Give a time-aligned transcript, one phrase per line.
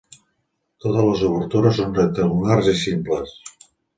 [0.85, 3.37] Totes les obertures són rectangulars i simples.